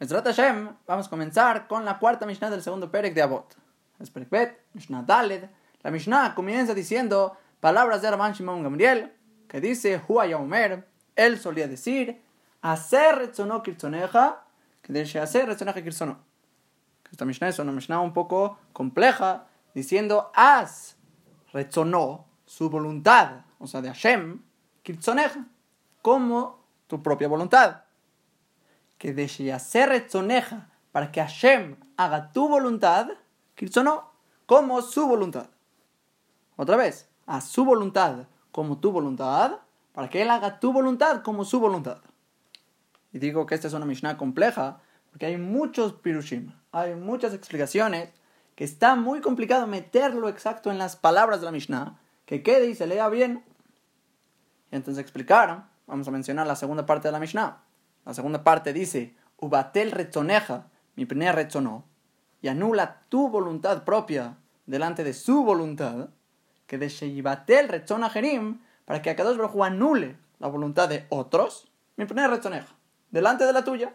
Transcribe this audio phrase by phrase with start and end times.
[0.00, 3.56] Mesrat Hashem, vamos a comenzar con la cuarta Mishnah del segundo Perek de Abot.
[4.00, 5.48] Es Perek Mishnah Daled.
[5.82, 9.12] La Mishnah comienza diciendo palabras de Rabban Shimon Gamriel,
[9.46, 10.84] que dice, Huaya Omer,
[11.14, 12.20] él solía decir,
[12.60, 14.42] hacer retzono kirtzoneja,
[14.82, 16.18] que dice hacer retzoneja kirtzono.
[17.12, 20.96] Esta Mishnah es una Mishnah un poco compleja, diciendo, haz
[21.52, 24.42] retzono, su voluntad, o sea, de Hashem,
[24.82, 25.46] kirtzoneja,
[26.02, 27.83] como tu propia voluntad
[29.12, 33.08] que retzoneja para que Hashem haga tu voluntad,
[33.84, 34.10] no
[34.46, 35.48] como su voluntad.
[36.56, 39.58] Otra vez, a su voluntad como tu voluntad,
[39.92, 41.98] para que Él haga tu voluntad como su voluntad.
[43.12, 44.80] Y digo que esta es una Mishnah compleja,
[45.10, 48.10] porque hay muchos pirushim, hay muchas explicaciones,
[48.54, 52.74] que está muy complicado meterlo exacto en las palabras de la Mishnah, que quede y
[52.74, 53.44] se lea bien.
[54.70, 57.63] Y entonces explicaron, vamos a mencionar la segunda parte de la Mishnah.
[58.04, 61.84] La segunda parte dice, Ubatel retzoneja, mi primer retzonó,
[62.42, 66.10] y anula tu voluntad propia delante de su voluntad,
[66.66, 72.04] que de Sheibatel retzona jerim, para que Akadosh Baruj anule la voluntad de otros, mi
[72.04, 72.74] primer retzoneja,
[73.10, 73.94] delante de la tuya.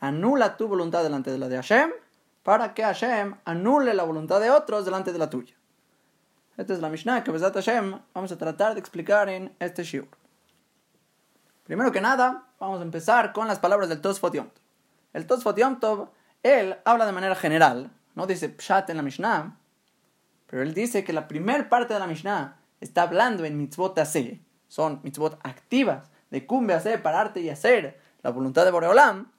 [0.00, 1.90] Anula tu voluntad delante de la de Hashem,
[2.42, 5.56] para que Hashem anule la voluntad de otros delante de la tuya.
[6.56, 10.08] Esta es la Mishnah que Besat Hashem vamos a tratar de explicar en este shiur.
[11.66, 14.48] Primero que nada, vamos a empezar con las palabras del Tosfot Yom.
[15.12, 15.78] El Tosfot Yom
[16.44, 19.58] él habla de manera general, no dice pshat en la Mishnah,
[20.46, 24.40] pero él dice que la primera parte de la Mishnah está hablando en mitzvot ase,
[24.68, 29.32] son mitzvot activas, de cumbe hacer, pararte y hacer la voluntad de Boreolam.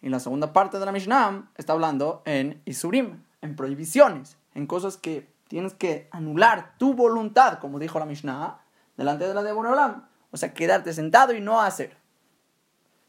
[0.00, 4.96] Y la segunda parte de la Mishnah está hablando en isurim, en prohibiciones, en cosas
[4.96, 8.60] que tienes que anular tu voluntad, como dijo la Mishnah,
[8.96, 10.06] delante de la de Boreolam.
[10.32, 11.96] O sea, quedarte sentado y no hacer.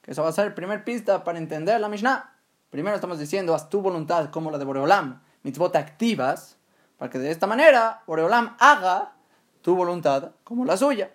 [0.01, 2.35] Que eso va a ser el primer pista para entender la Mishnah.
[2.69, 6.57] Primero estamos diciendo, haz tu voluntad como la de Boreolam, mitzvot activas,
[6.97, 9.13] para que de esta manera Boreolam haga
[9.61, 11.11] tu voluntad como la suya.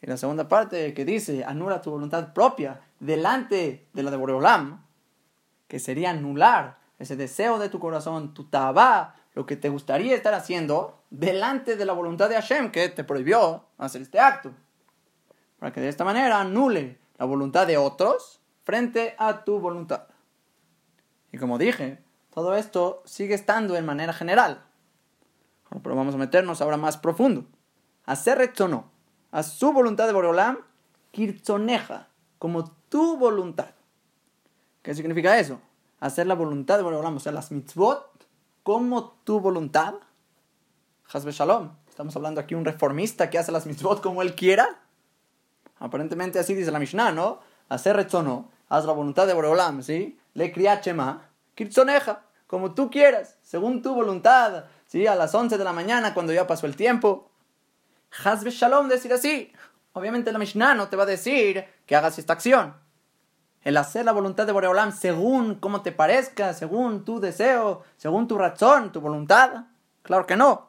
[0.00, 4.86] Y la segunda parte que dice, anula tu voluntad propia delante de la de Boreolam,
[5.66, 10.34] que sería anular ese deseo de tu corazón, tu tabá, lo que te gustaría estar
[10.34, 14.52] haciendo, delante de la voluntad de Hashem que te prohibió hacer este acto
[15.60, 20.08] para que de esta manera anule la voluntad de otros frente a tu voluntad.
[21.30, 22.02] Y como dije,
[22.34, 24.64] todo esto sigue estando en manera general.
[25.82, 27.44] Pero vamos a meternos ahora más profundo.
[28.06, 28.90] Hacer retzono,
[29.30, 30.58] a su voluntad de Boreolam,
[31.12, 33.70] kirtzoneja, como tu voluntad.
[34.82, 35.60] ¿Qué significa eso?
[36.00, 38.26] Hacer la voluntad de Boreolam, o sea, las mitzvot,
[38.62, 39.94] como tu voluntad.
[41.12, 41.72] Hasbe Shalom.
[41.88, 44.80] Estamos hablando aquí de un reformista que hace las mitzvot como él quiera.
[45.80, 47.40] Aparentemente así dice la Mishnah, ¿no?
[47.68, 50.18] Hacer retzono, haz la voluntad de Boreolam, ¿sí?
[50.34, 55.06] Le kriachema, kirtzoneja, como tú quieras, según tu voluntad, ¿sí?
[55.06, 57.30] A las 11 de la mañana, cuando ya pasó el tiempo.
[58.24, 59.52] Hazbe shalom, decir así.
[59.94, 62.74] Obviamente la Mishnah no te va a decir que hagas esta acción.
[63.62, 68.36] El hacer la voluntad de Boreolam según como te parezca, según tu deseo, según tu
[68.36, 69.64] razón, tu voluntad.
[70.02, 70.68] Claro que no.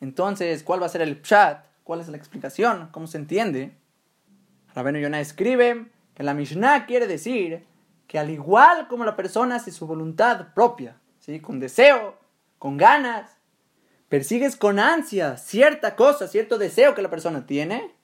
[0.00, 1.67] Entonces, ¿cuál va a ser el pshat?
[1.88, 2.90] ¿Cuál es la explicación?
[2.92, 3.74] ¿Cómo se entiende?
[4.74, 7.64] Rabenu Yonah escribe que la Mishnah quiere decir
[8.06, 11.40] que al igual como la persona hace su voluntad propia, ¿sí?
[11.40, 12.18] con deseo,
[12.58, 13.38] con ganas,
[14.10, 17.94] persigues con ansia cierta cosa, cierto deseo que la persona tiene,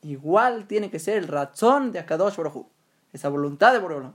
[0.00, 2.68] igual tiene que ser el razón de Akadosh Baruj
[3.12, 4.14] esa voluntad de Baruch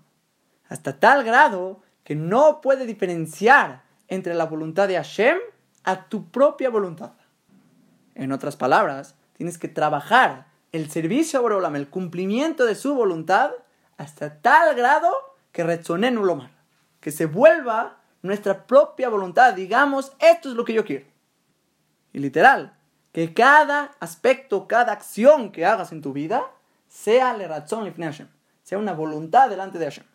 [0.67, 5.37] hasta tal grado que no puede diferenciar entre la voluntad de Hashem
[5.83, 7.20] a tu propia voluntad.
[8.15, 13.51] En otras palabras, tienes que trabajar el servicio a Borolam, el cumplimiento de su voluntad,
[13.97, 15.11] hasta tal grado
[15.51, 16.51] que rezoné mal,
[16.99, 21.05] que se vuelva nuestra propia voluntad, digamos, esto es lo que yo quiero.
[22.13, 22.77] Y literal,
[23.11, 26.43] que cada aspecto, cada acción que hagas en tu vida,
[26.87, 28.27] sea le razón Hashem,
[28.63, 30.05] sea una voluntad delante de Hashem.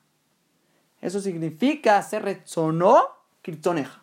[1.00, 3.08] Eso significa ser rezonó
[3.42, 4.02] kirtoneja,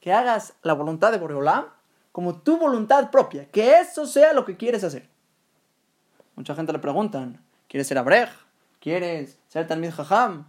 [0.00, 1.66] que hagas la voluntad de Boreolam
[2.14, 5.08] como tu voluntad propia, que eso sea lo que quieres hacer.
[6.36, 8.30] Mucha gente le preguntan, ¿quieres ser abrej?
[8.78, 10.46] ¿Quieres ser talmid jajam?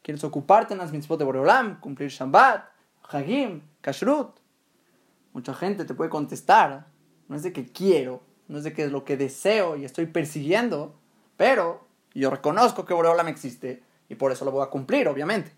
[0.00, 1.80] ¿Quieres ocuparte en las mitzvot de Boreolam?
[1.80, 2.64] ¿Cumplir Shabbat?
[3.10, 3.60] Hagim?
[3.82, 4.38] Kashrut?
[5.34, 6.86] Mucha gente te puede contestar,
[7.28, 10.06] no es de que quiero, no es de que es lo que deseo y estoy
[10.06, 10.94] persiguiendo,
[11.36, 15.52] pero yo reconozco que Boreolam existe y por eso lo voy a cumplir, obviamente.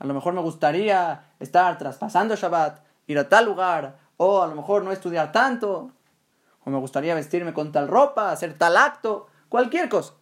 [0.00, 4.54] A lo mejor me gustaría estar traspasando Shabbat, ir a tal lugar, o a lo
[4.54, 5.92] mejor no estudiar tanto,
[6.62, 10.12] o me gustaría vestirme con tal ropa, hacer tal acto, cualquier cosa.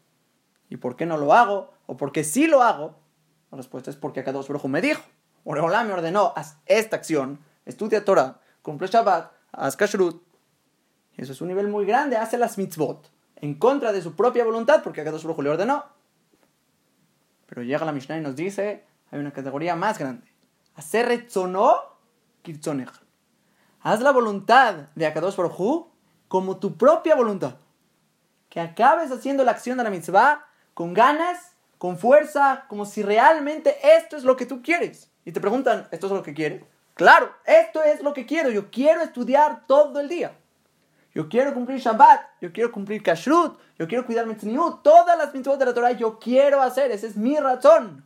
[0.69, 1.73] ¿Y por qué no lo hago?
[1.87, 2.95] ¿O por qué sí lo hago?
[3.51, 5.03] La respuesta es porque Akadosh Baruj me dijo.
[5.43, 10.23] Oreolá me ordenó, haz esta acción, estudia Torah, cumple Shabbat, haz Kashrut.
[11.17, 14.81] Eso es un nivel muy grande, hace las mitzvot en contra de su propia voluntad
[14.85, 15.85] porque Akadosh Baruj le ordenó.
[17.47, 20.33] Pero llega la Mishnah y nos dice, hay una categoría más grande.
[20.77, 21.75] Hacer retzonó
[22.43, 23.08] kirtzoneja.
[23.89, 25.87] Haz la voluntad de Akadosh Baruj
[26.29, 27.55] como tu propia voluntad.
[28.51, 30.45] Que acabes haciendo la acción de la mitzvah
[30.75, 35.11] con ganas, con fuerza, como si realmente esto es lo que tú quieres.
[35.25, 36.65] Y te preguntan, ¿esto es lo que quieres?
[36.93, 38.51] Claro, esto es lo que quiero.
[38.51, 40.37] Yo quiero estudiar todo el día.
[41.15, 45.59] Yo quiero cumplir Shabbat, yo quiero cumplir Kashrut, yo quiero cuidar Mitzniut, todas las mitzvot
[45.59, 48.05] de la Torah yo quiero hacer, esa es mi razón.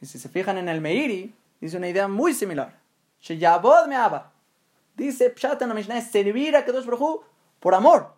[0.00, 2.82] Y si se fijan en el Meiri, dice una idea muy similar.
[3.24, 4.32] Sheyabod me aba.
[4.94, 7.22] Dice Pshat en la Mishnah es servir a Kadosh Baruj
[7.58, 8.12] por amor.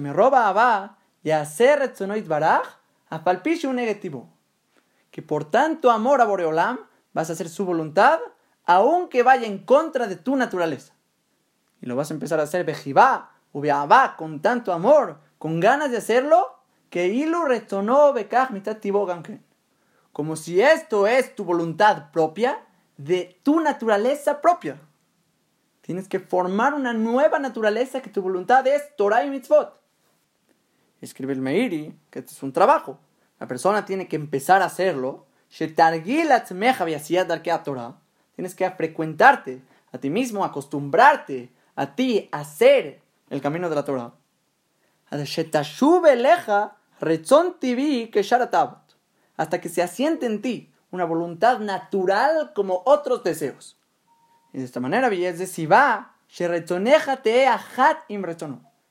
[0.00, 2.66] Me roba aba y hacer etzonoit baraj
[3.10, 4.30] a palpiche un negativo.
[5.10, 6.78] Que por tanto amor a Boreolam
[7.12, 8.20] vas a hacer su voluntad,
[8.64, 10.94] aunque vaya en contra de tu naturaleza.
[11.82, 15.98] Y lo vas a empezar a hacer bejibá, ubeabá, con tanto amor, con ganas de
[15.98, 16.58] hacerlo,
[16.88, 18.48] que ilu retonó bekaj
[20.12, 22.64] Como si esto es tu voluntad propia,
[22.96, 24.80] de tu naturaleza propia.
[25.80, 29.78] Tienes que formar una nueva naturaleza que tu voluntad es Torah y Mitzvot.
[31.00, 32.98] Escribe el Meiri que este es un trabajo.
[33.38, 35.26] La persona tiene que empezar a hacerlo.
[38.34, 39.62] Tienes que frecuentarte
[39.92, 44.14] a ti mismo, acostumbrarte a ti a hacer el camino de la Torah.
[49.36, 53.76] Hasta que se asiente en ti una voluntad natural como otros deseos.
[54.52, 55.10] Y de esta manera,
[55.46, 56.14] si va,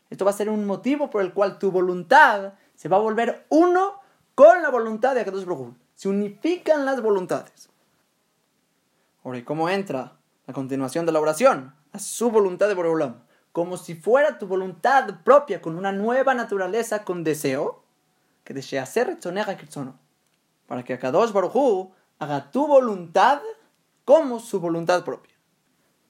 [0.10, 3.46] esto va a ser un motivo por el cual tu voluntad se va a volver
[3.50, 4.02] uno
[4.36, 7.70] con la voluntad de Akadosh Baruj Se unifican las voluntades.
[9.24, 11.74] Ahora, ¿y cómo entra la continuación de la oración?
[11.94, 13.24] A su voluntad de Boreolam.
[13.54, 17.84] Como si fuera tu voluntad propia, con una nueva naturaleza, con deseo,
[18.44, 19.18] que desea hacer
[20.68, 23.42] para que Akadosh Baruj haga tu voluntad
[24.06, 25.33] como su voluntad propia.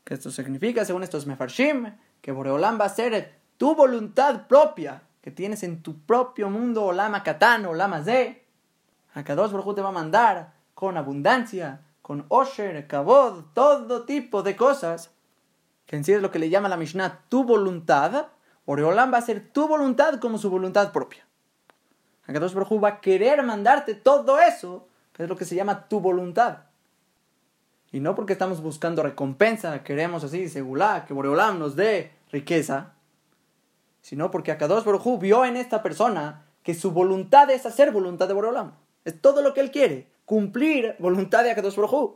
[0.04, 5.32] Que esto significa, según estos mefarshim, que Boreolam va a ser tu voluntad propia que
[5.32, 8.46] tienes en tu propio mundo, Olama Katán, Olama Ze.
[9.14, 15.12] Akadosh Baruj te va a mandar con abundancia, con Osher, Kabod, todo tipo de cosas,
[15.86, 18.28] que en sí es lo que le llama la Mishnah tu voluntad.
[18.66, 21.26] Boreolam va a ser tu voluntad como su voluntad propia.
[22.28, 24.88] Akadosh Baruj va a querer mandarte todo eso
[25.18, 26.60] es lo que se llama tu voluntad.
[27.92, 32.94] Y no porque estamos buscando recompensa, queremos así, segulá, que Boreolam nos dé riqueza,
[34.02, 38.34] sino porque Akadosh Baruj vio en esta persona que su voluntad es hacer voluntad de
[38.34, 38.74] Boreolam.
[39.06, 42.16] Es todo lo que él quiere, cumplir voluntad de Akadosh Baruj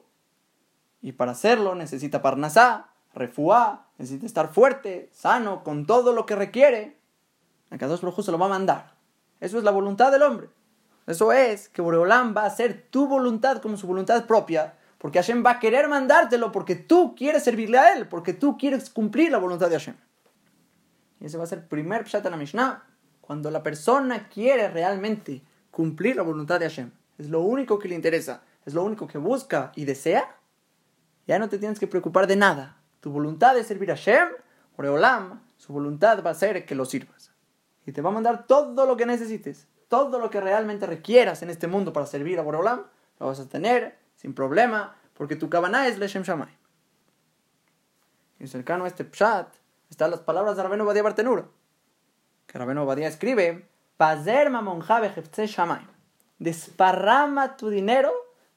[1.02, 6.98] Y para hacerlo necesita parnasá, refuá, necesita estar fuerte, sano, con todo lo que requiere.
[7.70, 8.97] Akadosh Baruj se lo va a mandar.
[9.40, 10.50] Eso es la voluntad del hombre.
[11.06, 15.44] Eso es que Boreolam va a hacer tu voluntad como su voluntad propia, porque Hashem
[15.46, 19.38] va a querer mandártelo porque tú quieres servirle a él, porque tú quieres cumplir la
[19.38, 19.96] voluntad de Hashem.
[21.20, 22.84] Y ese va a ser el primer pshat en la Mishnah,
[23.22, 25.42] cuando la persona quiere realmente
[25.72, 26.92] cumplir la voluntad de Hashem.
[27.18, 30.36] Es lo único que le interesa, es lo único que busca y desea.
[31.26, 32.78] Ya no te tienes que preocupar de nada.
[33.00, 34.30] Tu voluntad es servir a Hashem,
[34.76, 37.17] Boreolam, su voluntad va a ser que lo sirvas.
[37.88, 41.50] Y te va a mandar todo lo que necesites todo lo que realmente requieras en
[41.50, 42.84] este mundo para servir a Borolam,
[43.20, 46.56] lo vas a tener sin problema, porque tu cabana es Leshem Shamay.
[48.40, 49.48] Y cercano a este pshat
[49.90, 51.46] están las palabras de Rabenu Badia Bartenura,
[52.46, 55.88] que Rabenu Badia escribe, Pazer Shamay,
[56.38, 58.12] desparrama tu dinero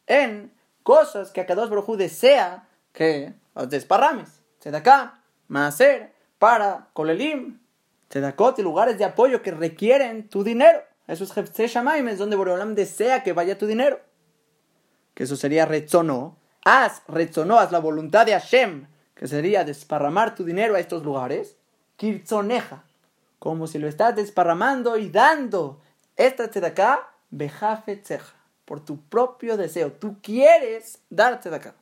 [0.06, 4.42] en cosas que Akadosh Baruj desea que las desparrames.
[4.58, 7.60] Tzedakah, Maaser, para Kolelim,
[8.10, 10.82] Tzedakot y lugares de apoyo que requieren tu dinero.
[11.06, 14.00] Eso es Hefze Shamaim, es donde Boreolam desea que vaya tu dinero.
[15.14, 16.36] Que eso sería Retzono.
[16.64, 21.56] Haz, Retzono, haz la voluntad de Hashem, que sería desparramar tu dinero a estos lugares.
[21.96, 22.82] Kirtzoneja,
[23.38, 25.80] como si lo estás desparramando y dando.
[26.16, 29.92] Esta acá, Bejafetzeja, por tu propio deseo.
[29.92, 31.74] Tú quieres darte de acá.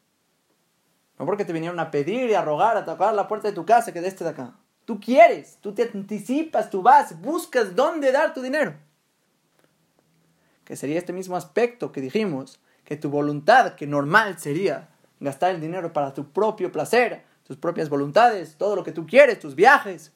[1.19, 3.65] No porque te vinieron a pedir y a rogar, a tocar la puerta de tu
[3.65, 4.55] casa que de este de acá.
[4.89, 8.75] Tú quieres, tú te anticipas, tú vas, buscas dónde dar tu dinero.
[10.65, 14.89] Que sería este mismo aspecto que dijimos, que tu voluntad, que normal sería
[15.21, 19.39] gastar el dinero para tu propio placer, tus propias voluntades, todo lo que tú quieres,
[19.39, 20.15] tus viajes,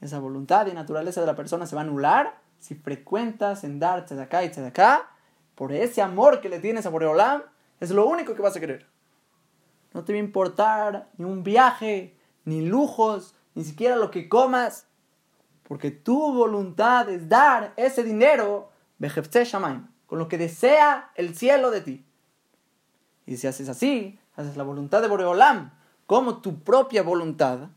[0.00, 4.04] esa voluntad y naturaleza de la persona se va a anular si frecuentas en dar
[4.20, 5.10] acá y acá,
[5.54, 7.44] por ese amor que le tienes a Boreolam,
[7.78, 8.84] es lo único que vas a querer.
[9.94, 14.86] No te va a importar ni un viaje, ni lujos, ni siquiera lo que comas,
[15.62, 18.70] porque tu voluntad es dar ese dinero,
[20.06, 22.06] con lo que desea el cielo de ti.
[23.24, 25.72] Y si haces así, haces la voluntad de Boreolam
[26.06, 27.70] como tu propia voluntad,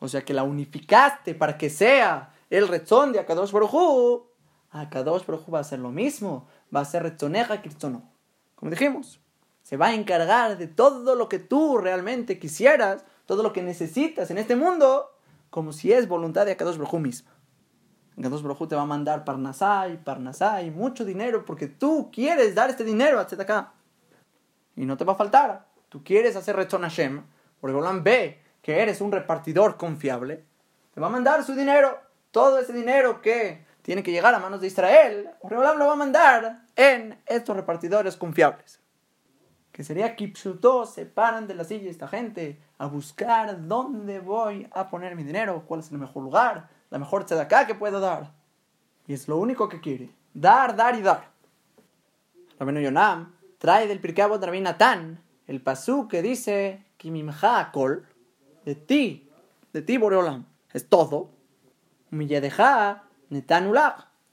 [0.00, 4.22] o sea que la unificaste para que sea el rezón de Akadosh Baruj
[4.70, 8.10] Akadosh Baruj va a hacer lo mismo, va a ser retzoneja kirtzono.
[8.54, 9.20] Como dijimos,
[9.62, 14.30] se va a encargar de todo lo que tú realmente quisieras, todo lo que necesitas
[14.30, 15.14] en este mundo,
[15.50, 17.30] como si es voluntad de Akadosh Baruj misma.
[18.18, 22.84] Akadosh Baruj te va a mandar parnasai, parnasai, mucho dinero, porque tú quieres dar este
[22.84, 23.74] dinero a acá.
[24.76, 25.66] Y no te va a faltar.
[25.90, 27.22] Tú quieres hacer Rechon Hashem,
[27.60, 30.46] porque Golan ve que eres un repartidor confiable,
[30.94, 31.98] te va a mandar su dinero,
[32.30, 35.96] todo ese dinero que tiene que llegar a manos de Israel, Boreolam lo va a
[35.96, 38.80] mandar en estos repartidores confiables.
[39.70, 44.88] Que sería Kipshuto, se paran de la silla esta gente a buscar dónde voy a
[44.88, 48.32] poner mi dinero, cuál es el mejor lugar, la mejor acá que puedo dar.
[49.06, 51.30] Y es lo único que quiere, dar, dar y dar.
[52.58, 58.06] Rabino Yonam trae del Pirkei Rabbi Natán el pasú que dice Kimimha kol,
[58.64, 59.28] de ti,
[59.72, 61.30] de ti Boreolam, es todo.
[62.10, 62.26] Y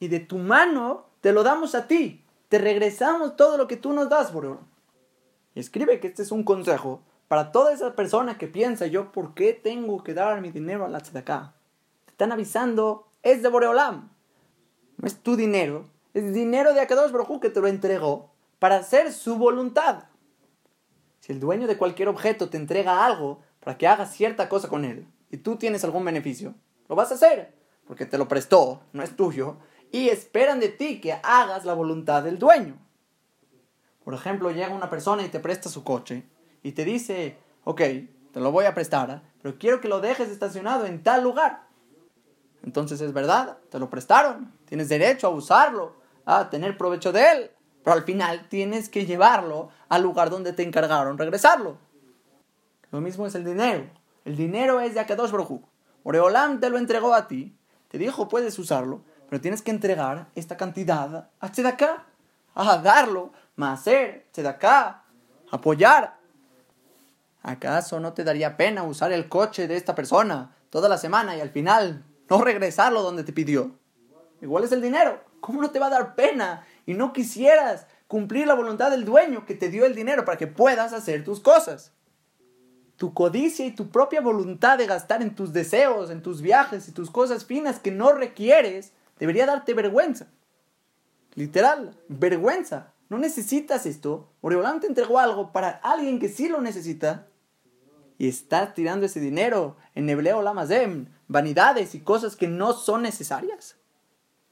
[0.08, 4.10] de tu mano te lo damos a ti, te regresamos todo lo que tú nos
[4.10, 4.66] das, Boreolam.
[5.56, 9.34] Y escribe que este es un consejo para toda esa persona que piensa yo, ¿por
[9.34, 11.54] qué tengo que dar mi dinero a la tzedakah?
[12.06, 14.10] Te están avisando, es de Boreolam.
[14.98, 19.12] No es tu dinero, es dinero de Akadosh Baruj que te lo entregó para hacer
[19.12, 20.06] su voluntad.
[21.20, 24.86] Si el dueño de cualquier objeto te entrega algo para que hagas cierta cosa con
[24.86, 26.54] él y tú tienes algún beneficio,
[26.88, 27.56] lo vas a hacer
[27.86, 29.58] porque te lo prestó, no es tuyo,
[29.92, 32.78] y esperan de ti que hagas la voluntad del dueño.
[34.04, 36.28] Por ejemplo, llega una persona y te presta su coche
[36.66, 37.80] y te dice, ok,
[38.34, 41.68] te lo voy a prestar, pero quiero que lo dejes estacionado en tal lugar.
[42.64, 45.94] Entonces es verdad, te lo prestaron, tienes derecho a usarlo,
[46.26, 47.52] a tener provecho de él,
[47.84, 51.78] pero al final tienes que llevarlo al lugar donde te encargaron regresarlo.
[52.90, 53.86] Lo mismo es el dinero.
[54.26, 55.62] El dinero es de Akadosh Baruj
[56.02, 57.56] Oreolam te lo entregó a ti,
[57.90, 62.06] te dijo puedes usarlo, pero tienes que entregar esta cantidad a Tzedaká,
[62.56, 65.04] a darlo, hacer Tzedaká,
[65.52, 66.15] apoyar.
[67.48, 71.42] ¿Acaso no te daría pena usar el coche de esta persona toda la semana y
[71.42, 73.70] al final no regresarlo donde te pidió?
[74.42, 75.24] Igual es el dinero.
[75.42, 79.46] ¿Cómo no te va a dar pena y no quisieras cumplir la voluntad del dueño
[79.46, 81.92] que te dio el dinero para que puedas hacer tus cosas.
[82.98, 86.94] Tu codicia y tu propia voluntad de gastar en tus deseos, en tus viajes y
[86.94, 90.26] tus cosas finas que no requieres, debería darte vergüenza.
[91.36, 92.94] Literal, vergüenza.
[93.08, 94.30] No necesitas esto.
[94.42, 97.28] Oriolán te entregó algo para alguien que sí lo necesita.
[98.18, 103.78] Y estás tirando ese dinero en Nebleo Lamazem, vanidades y cosas que no son necesarias.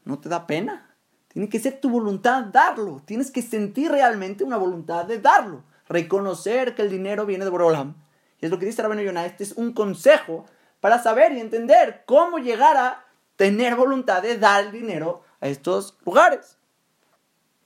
[0.04, 0.96] ¿No te da pena?
[1.30, 3.02] Tiene que ser tu voluntad darlo.
[3.06, 5.64] Tienes que sentir realmente una voluntad de darlo.
[5.88, 7.96] Reconocer que el dinero viene de Borolam.
[8.40, 9.26] Y es lo que dice Rabino Yonah.
[9.26, 10.46] Este es un consejo
[10.80, 13.06] para saber y entender cómo llegar a
[13.36, 16.58] tener voluntad de dar el dinero a estos lugares.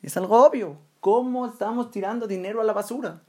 [0.02, 0.78] Es algo obvio.
[1.00, 3.22] ¿Cómo estamos tirando dinero a la basura?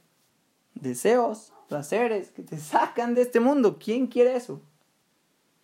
[0.75, 3.79] Deseos, placeres que te sacan de este mundo.
[3.79, 4.61] ¿Quién quiere eso?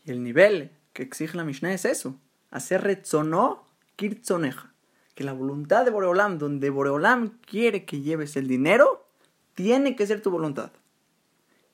[0.05, 2.15] Y el nivel que exige la Mishnah es eso.
[2.51, 3.65] Hacer retzonó
[3.97, 4.73] Kirtzoneja,
[5.15, 9.07] que la voluntad de Boreolam, donde Boreolam quiere que lleves el dinero,
[9.55, 10.71] tiene que ser tu voluntad.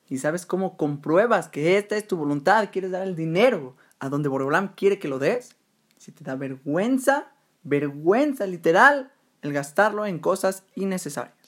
[0.09, 2.69] ¿Y sabes cómo compruebas que esta es tu voluntad?
[2.71, 5.55] ¿Quieres dar el dinero a donde Boreolam quiere que lo des?
[5.97, 7.31] Si te da vergüenza,
[7.63, 9.11] vergüenza literal,
[9.41, 11.40] el gastarlo en cosas innecesarias.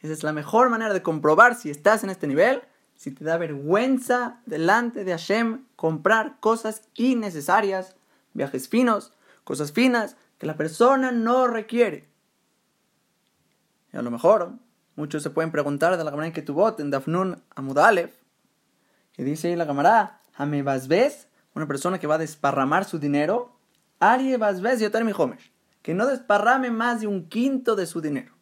[0.00, 2.62] Esa es la mejor manera de comprobar si estás en este nivel,
[2.96, 7.96] si te da vergüenza delante de Hashem comprar cosas innecesarias,
[8.32, 9.12] viajes finos,
[9.44, 12.08] cosas finas que la persona no requiere.
[13.92, 14.52] Y a lo mejor
[14.96, 18.14] muchos se pueden preguntar de la Gemara que tuvo en Dafnun Amudalef,
[19.12, 20.20] que dice ahí la Gemara,
[20.86, 23.56] ves una persona que va a desparramar su dinero,
[23.98, 25.12] Ari Basbes Yotar mi
[25.82, 28.37] que no desparrame más de un quinto de su dinero.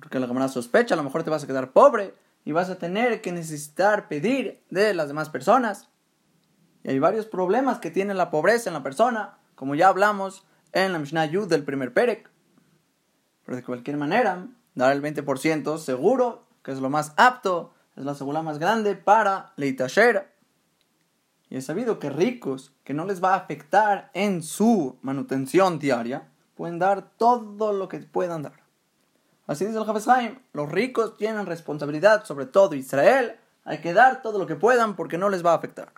[0.00, 2.14] Porque la Gemara sospecha, a lo mejor te vas a quedar pobre
[2.44, 5.88] y vas a tener que necesitar pedir de las demás personas.
[6.84, 10.92] Y hay varios problemas que tiene la pobreza en la persona como ya hablamos en
[10.92, 12.30] la Mishnah Yud del primer Perek.
[13.44, 18.14] Pero de cualquier manera, dar el 20% seguro, que es lo más apto, es la
[18.14, 20.32] segura más grande para Leitasher.
[21.50, 26.28] Y es sabido que ricos, que no les va a afectar en su manutención diaria,
[26.54, 28.67] pueden dar todo lo que puedan dar.
[29.48, 30.06] Así dice el Jafes
[30.52, 35.16] los ricos tienen responsabilidad sobre todo Israel, hay que dar todo lo que puedan porque
[35.16, 35.92] no les va a afectar.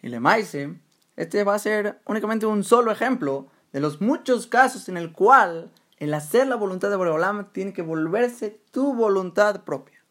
[0.00, 0.80] Y le maise,
[1.16, 5.72] este va a ser únicamente un solo ejemplo de los muchos casos en el cual
[5.96, 10.04] el hacer la voluntad de Boreolam tiene que volverse tu voluntad propia.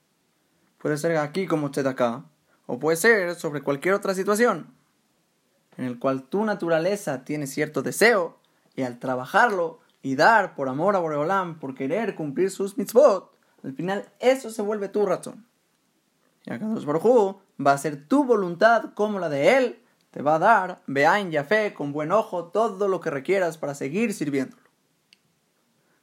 [0.77, 2.25] Puede ser aquí como usted acá,
[2.65, 4.73] o puede ser sobre cualquier otra situación,
[5.77, 8.37] en el cual tu naturaleza tiene cierto deseo,
[8.75, 13.31] y al trabajarlo y dar por amor a Boreolam, por querer cumplir sus mitzvot,
[13.63, 15.45] al final eso se vuelve tu razón.
[16.45, 20.39] Y acá Baruj va a ser tu voluntad como la de él, te va a
[20.39, 24.61] dar, Beain fe con buen ojo, todo lo que requieras para seguir sirviéndolo.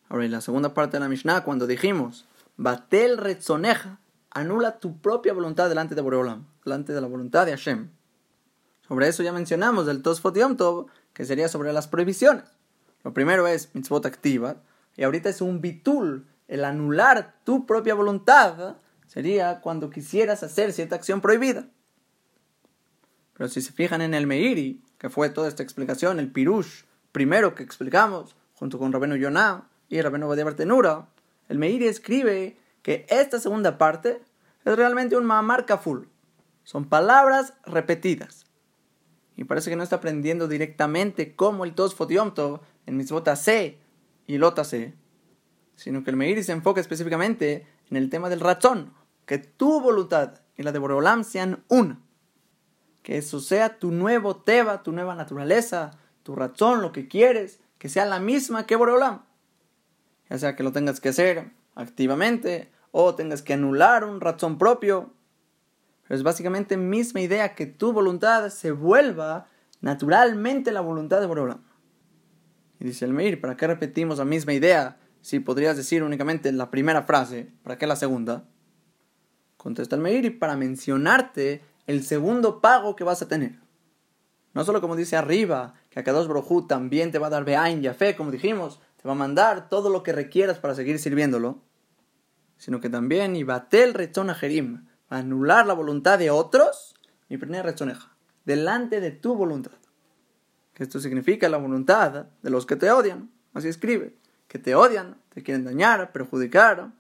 [0.08, 2.26] Ahora, en la segunda parte de la Mishnah, cuando dijimos,
[2.56, 3.98] Batel Retzoneja,
[4.30, 7.90] anula tu propia voluntad delante de Boreolam, delante de la voluntad de Hashem.
[8.86, 12.44] Sobre eso ya mencionamos del Tosfot Yom Tov, que sería sobre las prohibiciones.
[13.06, 14.56] Lo primero es mitzvot activa,
[14.96, 20.96] y ahorita es un bitul, el anular tu propia voluntad sería cuando quisieras hacer cierta
[20.96, 21.68] acción prohibida.
[23.34, 26.82] Pero si se fijan en el Meiri, que fue toda esta explicación, el Pirush,
[27.12, 31.06] primero que explicamos, junto con Rabenu Yonah y Rabenu Badia Bartenura,
[31.48, 34.20] el Meiri escribe que esta segunda parte
[34.64, 36.06] es realmente un marca full.
[36.64, 38.46] Son palabras repetidas.
[39.36, 42.32] Y parece que no está aprendiendo directamente como el Tosfot Yom
[42.87, 43.78] en Mitzvot C
[44.26, 44.95] y Lota C,
[45.75, 48.93] sino que el Meiri se enfoca específicamente en el tema del razón,
[49.26, 52.00] que tu voluntad y la de Boreolam sean una.
[53.02, 57.88] Que eso sea tu nuevo Teba, tu nueva naturaleza, tu razón, lo que quieres, que
[57.88, 59.23] sea la misma que Boreolam.
[60.28, 65.12] Ya sea que lo tengas que hacer activamente o tengas que anular un razón propio.
[66.02, 69.47] Pero es básicamente misma idea que tu voluntad se vuelva
[69.81, 71.65] naturalmente la voluntad de Borolam.
[72.78, 76.70] Y dice el Meir, ¿para qué repetimos la misma idea si podrías decir únicamente la
[76.70, 77.50] primera frase?
[77.62, 78.44] ¿Para qué la segunda?
[79.57, 83.59] Contesta el Meir, para mencionarte el segundo pago que vas a tener.
[84.55, 87.88] No solo como dice arriba, que Akadosh Brojú también te va a dar Beain y
[87.90, 91.66] fe, como dijimos, te va a mandar todo lo que requieras para seguir sirviéndolo
[92.57, 96.94] sino que también Ibatel Rechon Jerim, anular la voluntad de otros,
[97.29, 99.72] mi primer rechoneja, delante de tu voluntad.
[100.76, 103.30] Que esto significa la voluntad de los que te odian.
[103.54, 104.14] Así escribe,
[104.46, 106.92] que te odian, te quieren dañar, perjudicar.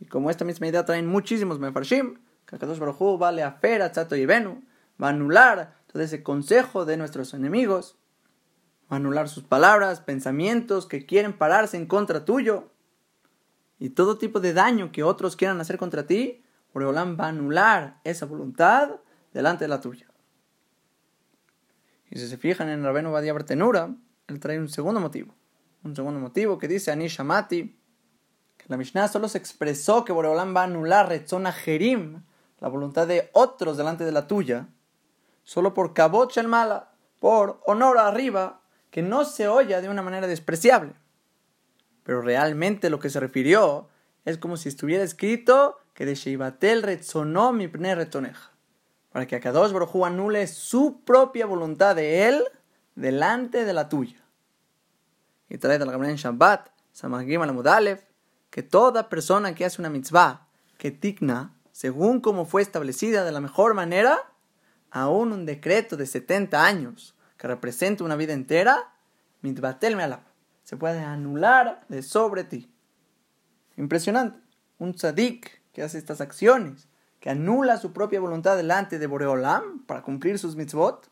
[0.00, 4.16] Y como esta misma idea traen muchísimos mefarshim, que Akadosh Baruj vale a Fera, Chato
[4.16, 4.64] y Benu,
[5.00, 7.96] va a anular todo ese consejo de nuestros enemigos,
[8.90, 12.72] va a anular sus palabras, pensamientos que quieren pararse en contra tuyo
[13.78, 18.00] y todo tipo de daño que otros quieran hacer contra ti, Boreolam va a anular
[18.02, 18.96] esa voluntad
[19.32, 20.08] delante de la tuya.
[22.14, 23.94] Y si se fijan en Rabenu Badia Bartenura,
[24.28, 25.34] él trae un segundo motivo.
[25.82, 27.78] Un segundo motivo que dice Anisha Mati,
[28.56, 32.22] que la Mishnah solo se expresó que Boreolam va a anular Retzona Jerim,
[32.60, 34.68] la voluntad de otros delante de la tuya,
[35.42, 40.26] solo por Kabot el Mala, por honor arriba, que no se oya de una manera
[40.26, 40.94] despreciable
[42.04, 43.88] pero realmente lo que se refirió
[44.24, 48.52] es como si estuviera escrito que de Sheibatel rezonó mi primer retoneja,
[49.14, 52.42] para que Akadosh Baruj anule su propia voluntad de él
[52.96, 54.20] delante de la tuya.
[55.48, 58.02] Y trae de la Gemara en Shabbat, Samagim al
[58.50, 60.48] que toda persona que hace una mitzvah
[60.78, 64.18] que tigna, según como fue establecida de la mejor manera,
[64.90, 68.94] aún un decreto de 70 años que representa una vida entera,
[69.42, 70.18] mitbatel me
[70.64, 72.68] se puede anular de sobre ti.
[73.76, 74.40] Impresionante.
[74.80, 76.88] Un tzadik que hace estas acciones,
[77.24, 81.08] que anula su propia voluntad delante de Boreolam para cumplir sus mitzvot,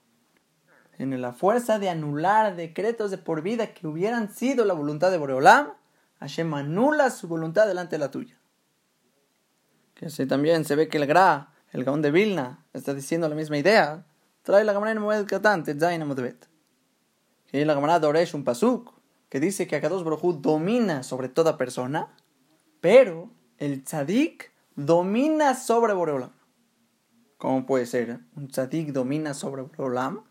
[0.95, 5.17] tiene la fuerza de anular decretos de por vida que hubieran sido la voluntad de
[5.17, 5.73] Boreolam,
[6.21, 8.39] Hashem anula su voluntad delante de la tuya.
[9.95, 13.35] Que así también se ve que el Gra, el Gaón de Vilna, está diciendo la
[13.35, 14.05] misma idea.
[14.43, 16.05] Trae la Gamara en Moed Katan, Tetzain
[17.47, 18.93] Que la Gamara Doresh un pasuk
[19.31, 22.15] que dice que Akadosh Baruj domina sobre toda persona,
[22.83, 26.33] pero el tzadik domina sobre Boreolam.
[27.39, 28.21] ¿Cómo puede ser?
[28.37, 30.25] ¿Un tzadik domina sobre Boreolam?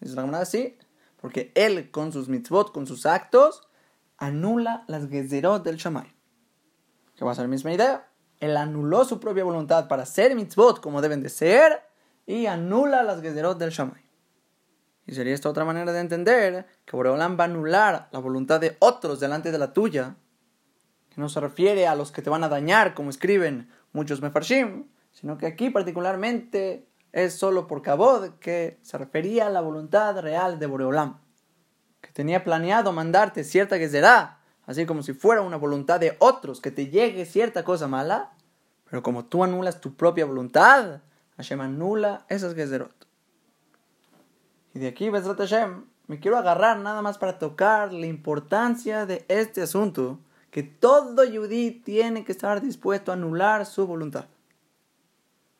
[0.00, 0.76] Es la manera así,
[1.20, 3.68] porque él con sus mitzvot, con sus actos,
[4.16, 6.12] anula las gezerot del Shamay.
[7.16, 8.08] Que va a ser la misma idea.
[8.40, 11.82] Él anuló su propia voluntad para hacer mitzvot como deben de ser
[12.26, 14.02] y anula las gezerot del Shamay.
[15.06, 18.76] Y sería esta otra manera de entender que Boreolam va a anular la voluntad de
[18.78, 20.16] otros delante de la tuya,
[21.08, 24.86] que no se refiere a los que te van a dañar, como escriben muchos mefarshim,
[25.12, 30.58] sino que aquí particularmente es solo por Kabod, que se refería a la voluntad real
[30.58, 31.18] de Boreolam,
[32.00, 33.90] que tenía planeado mandarte cierta que
[34.66, 38.32] así como si fuera una voluntad de otros, que te llegue cierta cosa mala,
[38.88, 41.00] pero como tú anulas tu propia voluntad,
[41.36, 43.06] Hashem anula esas gezerot.
[44.74, 49.24] Y de aquí, Bezrat Hashem, me quiero agarrar nada más para tocar la importancia de
[49.28, 54.26] este asunto, que todo yudí tiene que estar dispuesto a anular su voluntad.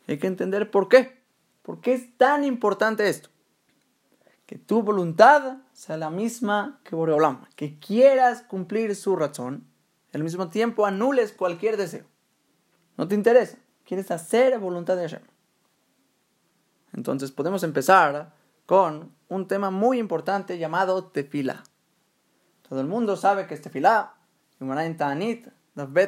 [0.07, 1.19] Hay que entender por qué.
[1.63, 3.29] ¿Por qué es tan importante esto?
[4.47, 9.67] Que tu voluntad sea la misma que Boreolam, que quieras cumplir su razón,
[10.15, 12.07] al mismo tiempo anules cualquier deseo.
[12.97, 15.23] No te interesa, quieres hacer voluntad de Hashem.
[16.95, 18.33] Entonces podemos empezar
[18.65, 21.63] con un tema muy importante llamado tefila.
[22.67, 23.63] Todo el mundo sabe que es
[24.59, 24.87] tefila.
[24.87, 25.49] en Ta'anit,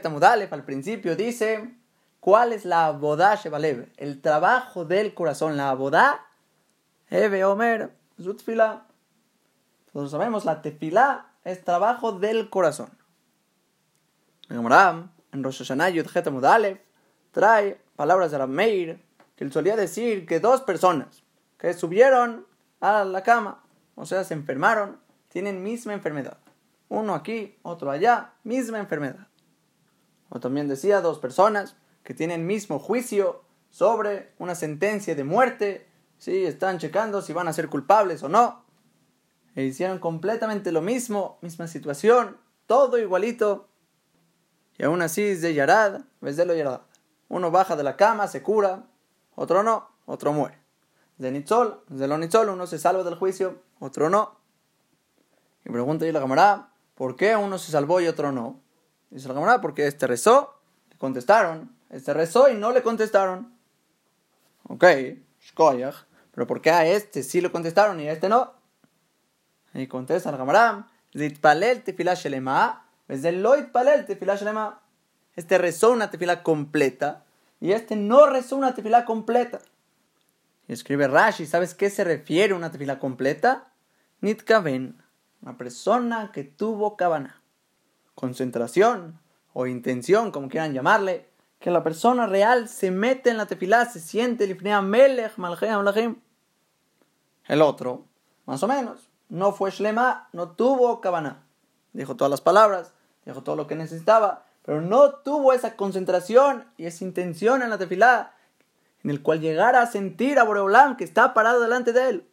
[0.09, 1.75] Mudalef, al principio dice
[2.21, 3.91] ¿Cuál es la abodá Shebalev?
[3.97, 5.57] El trabajo del corazón.
[5.57, 6.27] La abodá,
[7.09, 8.87] Eve Omer, Zutfila.
[9.93, 12.91] Todos sabemos, la tefilá es trabajo del corazón.
[14.51, 16.81] En Rosh Hashanah Yudhet
[17.31, 19.03] trae palabras de Rameir
[19.37, 21.23] que él solía decir que dos personas
[21.57, 22.47] que subieron
[22.81, 23.63] a la cama,
[23.95, 26.37] o sea, se enfermaron, tienen misma enfermedad.
[26.91, 29.29] Uno aquí, otro allá, misma enfermedad.
[30.29, 35.87] O también decía dos personas que tienen mismo juicio sobre una sentencia de muerte,
[36.19, 38.65] si están checando si van a ser culpables o no.
[39.55, 43.69] E hicieron completamente lo mismo, misma situación, todo igualito.
[44.77, 46.81] Y aún así es de Yarad, ves de lo Yarad.
[47.29, 48.89] Uno baja de la cama, se cura,
[49.37, 50.59] otro no, otro muere.
[51.19, 54.41] De Nitzol, de lo Nitzol, uno se salva del juicio, otro no.
[55.65, 56.70] Y pregunta yo la camarada,
[57.01, 58.61] ¿por qué uno se salvó y otro no?
[59.09, 60.61] Dice la camarada, porque este rezó,
[60.91, 63.55] le contestaron, este rezó y no le contestaron.
[64.65, 64.85] Ok,
[65.41, 65.95] shkoyach.
[66.31, 68.53] Pero ¿por qué a este sí le contestaron y a este no?
[69.73, 70.89] Y contesta el Gamaram.
[71.17, 71.83] Zitpalel
[72.17, 72.87] shelema.
[73.09, 74.83] Desde lo itpalel tefilah shelema.
[75.37, 77.25] Este rezó una tefila completa
[77.61, 79.61] y este no rezó una tefila completa.
[80.69, 83.73] Y escribe Rashi, ¿sabes qué se refiere a una tefila completa?
[84.21, 85.01] Nitkaven,
[85.43, 87.43] una persona que tuvo cabana,
[88.15, 89.19] concentración
[89.53, 94.01] o intención, como quieran llamarle, que la persona real se mete en la tefilá, se
[94.01, 94.47] siente
[94.83, 95.35] melech
[97.47, 98.07] El otro,
[98.47, 101.45] más o menos, no fue shlema, no tuvo cabana.
[101.93, 102.93] Dijo todas las palabras,
[103.25, 107.79] dijo todo lo que necesitaba, pero no tuvo esa concentración y esa intención en la
[107.79, 108.35] tefilá,
[109.03, 112.29] en el cual llegara a sentir a Boreolam que está parado delante de él.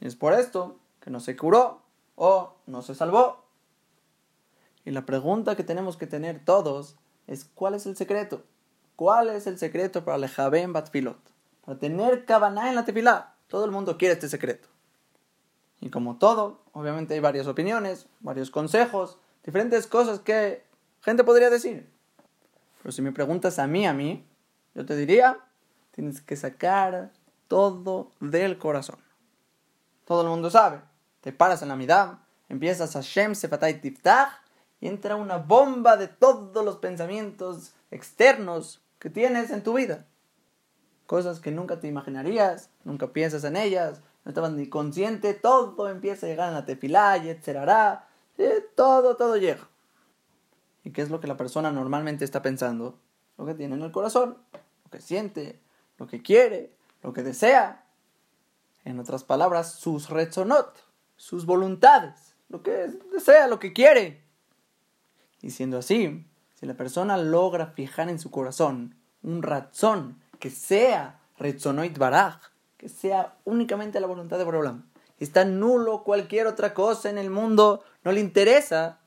[0.00, 1.82] Es por esto que no se curó
[2.16, 3.44] o no se salvó.
[4.86, 8.42] Y la pregunta que tenemos que tener todos es cuál es el secreto.
[8.96, 11.18] ¿Cuál es el secreto para el Batfilot?
[11.64, 13.34] Para tener Kabaná en la tefilá.
[13.48, 14.68] Todo el mundo quiere este secreto.
[15.80, 20.64] Y como todo, obviamente hay varias opiniones, varios consejos, diferentes cosas que
[21.02, 21.90] gente podría decir.
[22.82, 24.26] Pero si me preguntas a mí, a mí,
[24.74, 25.38] yo te diría,
[25.90, 27.12] tienes que sacar
[27.48, 28.98] todo del corazón.
[30.06, 30.80] Todo el mundo sabe.
[31.24, 32.18] Te paras en la mitad,
[32.50, 34.42] empiezas a Shem Sefatay Tiftach
[34.78, 40.04] y entra una bomba de todos los pensamientos externos que tienes en tu vida.
[41.06, 46.26] Cosas que nunca te imaginarías, nunca piensas en ellas, no estabas ni consciente, todo empieza
[46.26, 48.06] a llegar en la tefilá y etcétera.
[48.74, 49.66] todo, todo llega.
[50.82, 52.98] ¿Y qué es lo que la persona normalmente está pensando?
[53.38, 55.58] Lo que tiene en el corazón, lo que siente,
[55.96, 57.86] lo que quiere, lo que desea.
[58.84, 60.83] En otras palabras, sus rezonot,
[61.24, 64.22] sus voluntades, lo que desea, lo que quiere.
[65.40, 71.22] Y siendo así, si la persona logra fijar en su corazón un razón que sea
[71.38, 72.42] Retzonoit Baraj,
[72.76, 77.82] que sea únicamente la voluntad de Borolam, está nulo cualquier otra cosa en el mundo,
[78.02, 79.00] no le interesa,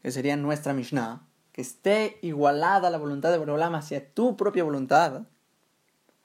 [0.00, 5.26] que sería nuestra Mishnah, que esté igualada la voluntad de Borolam hacia tu propia voluntad,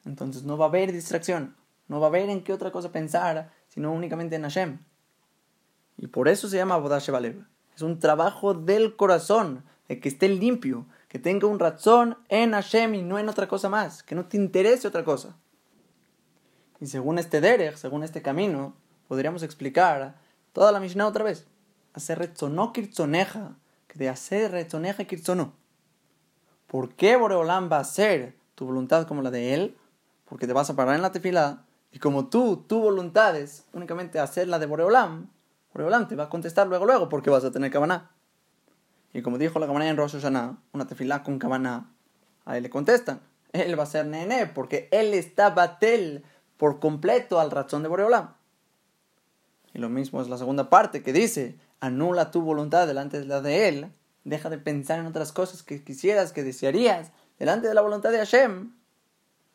[0.06, 1.58] entonces no va a haber distracción,
[1.89, 4.80] no va a haber en qué otra cosa pensar, sino únicamente en Hashem.
[6.02, 7.46] Y por eso se llama Bodash Balev.
[7.76, 12.96] Es un trabajo del corazón, de que esté limpio, que tenga un razón en Hashem
[12.96, 15.38] y no en otra cosa más, que no te interese otra cosa.
[16.80, 18.76] Y según este derech, según este camino,
[19.08, 20.16] podríamos explicar
[20.54, 21.46] toda la Mishnah otra vez.
[21.94, 23.56] Hacer retzonó kirtzoneja,
[23.88, 25.54] que de hacer retzoneja kirtzono.
[26.66, 29.78] ¿Por qué Boreolam va a hacer tu voluntad como la de él?
[30.26, 34.18] Porque te vas a parar en la tefila y como tú, tu voluntad es únicamente
[34.18, 35.30] hacer la de Boreolam,
[35.74, 38.12] Boreolam te va a contestar luego, luego, porque vas a tener cabana.
[39.14, 41.92] Y como dijo la cabana en Rosh Hashanah, una tefilá con cabana,
[42.46, 43.22] a él le contestan.
[43.54, 46.24] él va a ser nene, porque él está batel
[46.58, 48.34] por completo al razón de Boreolam.
[49.74, 53.42] Y lo mismo es la segunda parte que dice, anula tu voluntad delante de la
[53.42, 53.92] de él,
[54.24, 58.18] deja de pensar en otras cosas que quisieras, que desearías, delante de la voluntad de
[58.18, 58.74] Hashem,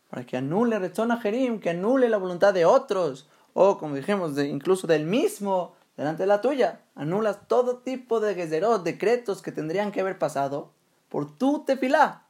[0.08, 4.34] para que anule Rezón a Jerim, que anule la voluntad de otros, o como dijimos,
[4.34, 6.80] de, incluso del mismo, delante de la tuya.
[6.94, 10.72] Anulas todo tipo de gezerot, decretos que tendrían que haber pasado
[11.08, 12.24] por tu tefilá.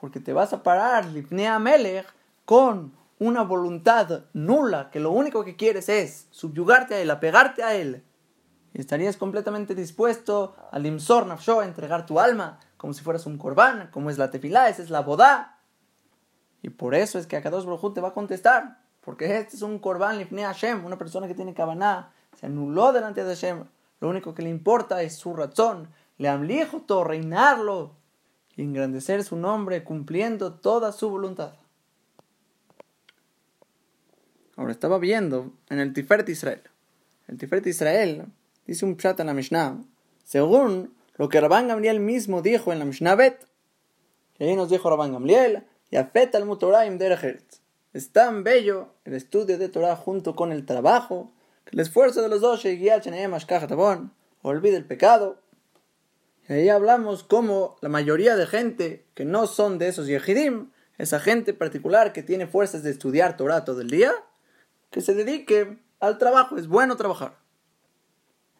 [0.00, 2.06] Porque te vas a parar, Lipnea Melech,
[2.44, 7.74] con una voluntad nula, que lo único que quieres es subyugarte a él, apegarte a
[7.74, 8.04] él.
[8.74, 13.38] Y estarías completamente dispuesto al imsor nafsho, a entregar tu alma, como si fueras un
[13.38, 15.58] corbán, como es la tefilá, esa es la boda.
[16.62, 18.78] Y por eso es que Akadosh Baruj te va a contestar.
[19.00, 23.24] Porque este es un corbán lifnei Hashem, una persona que tiene kabaná, se anuló delante
[23.24, 23.64] de Hashem.
[24.00, 27.94] Lo único que le importa es su razón, le todo, reinarlo
[28.56, 31.54] y engrandecer su nombre cumpliendo toda su voluntad.
[34.56, 36.62] Ahora estaba viendo en el Tiferet Israel.
[37.28, 38.26] El Tiferet Israel
[38.66, 39.80] dice un chat en la Mishnah,
[40.24, 43.46] según lo que Rabban Gamliel mismo dijo en la Mishnah Bet.
[44.38, 47.60] Y ahí nos dijo Rabban Gamliel, y afeta al Mutoraim Eretz.
[47.92, 51.32] Es tan bello el estudio de Torah junto con el trabajo,
[51.70, 52.64] el esfuerzo de los dos
[54.42, 55.40] olvide el pecado.
[56.48, 61.20] Y ahí hablamos como la mayoría de gente que no son de esos Yehidim, esa
[61.20, 64.12] gente particular que tiene fuerzas de estudiar Torah todo el día,
[64.90, 67.38] que se dedique al trabajo, es bueno trabajar.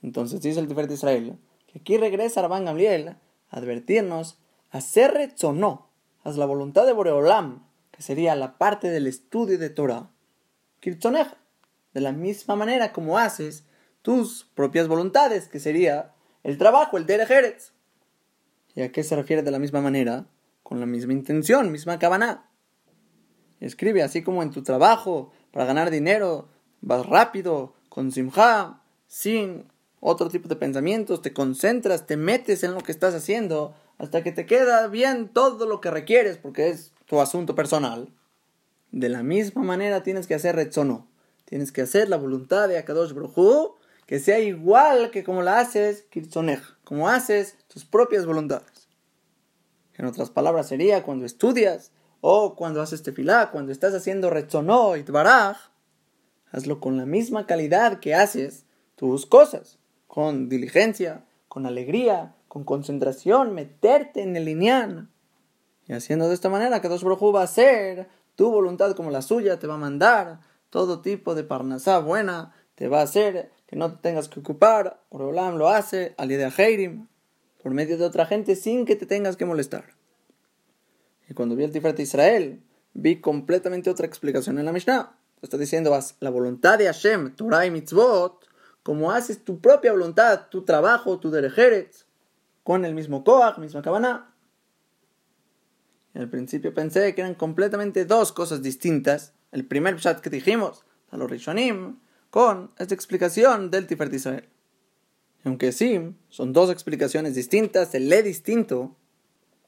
[0.03, 3.09] Entonces dice el Tiferet Israel que aquí regresa Rabban Gamliel
[3.51, 4.39] a advertirnos,
[4.71, 5.89] hacer o no,
[6.25, 10.11] haz la voluntad de Boreolam, que sería la parte del estudio de Torah,
[10.81, 11.38] Kirtzoneja,
[11.99, 13.65] de la misma manera como haces
[14.03, 16.13] tus propias voluntades, que sería
[16.45, 17.73] el trabajo, el Derejeretz.
[18.77, 20.27] ¿Y a qué se refiere de la misma manera?
[20.63, 22.49] Con la misma intención, misma cabana.
[23.59, 26.49] Escribe así como en tu trabajo, para ganar dinero,
[26.83, 29.65] vas rápido, con simja, sin
[29.99, 34.31] otro tipo de pensamientos, te concentras, te metes en lo que estás haciendo, hasta que
[34.31, 38.15] te queda bien todo lo que requieres, porque es tu asunto personal,
[38.93, 41.08] de la misma manera tienes que hacer Retzono.
[41.49, 46.03] Tienes que hacer la voluntad de Akadosh Brojú, que sea igual que como la haces
[46.11, 48.91] Kirzonej, como haces tus propias voluntades.
[49.95, 55.07] En otras palabras sería cuando estudias o cuando haces tefilá, cuando estás haciendo Retzono y
[56.53, 63.55] hazlo con la misma calidad que haces tus cosas, con diligencia, con alegría, con concentración,
[63.55, 65.09] meterte en el lineal
[65.87, 68.07] y haciendo de esta manera, que Dos va a hacer
[68.37, 72.89] tu voluntad como la suya, te va a mandar todo tipo de parnasá buena, te
[72.89, 75.01] va a hacer que no te tengas que ocupar.
[75.09, 77.09] Orolam lo hace al de Heirim,
[77.63, 79.95] por medio de otra gente, sin que te tengas que molestar.
[81.29, 82.63] Y cuando vi el Tiferet Israel,
[82.95, 85.17] vi completamente otra explicación en la Mishnah.
[85.43, 88.47] Está diciendo, la voluntad de Hashem, Torah y Mitzvot,
[88.83, 91.95] como haces tu propia voluntad, tu trabajo, tu derejeret,
[92.65, 94.35] con el mismo Koach, misma Kabbalah,
[96.15, 99.35] al principio pensé que eran completamente dos cosas distintas.
[99.51, 101.99] El primer chat que dijimos, a los Rishonim,
[102.31, 104.49] con esta explicación del Tiferet Israel.
[105.45, 108.97] Aunque sí, son dos explicaciones distintas, se lee distinto,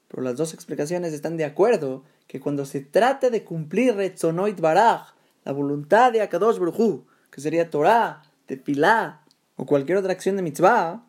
[0.07, 5.13] pero las dos explicaciones están de acuerdo que cuando se trata de cumplir Retzonoit Baraj,
[5.43, 9.23] la voluntad de Akadosh Brujú, que sería Torah, Tefilá
[9.55, 11.05] o cualquier otra acción de mitzvah,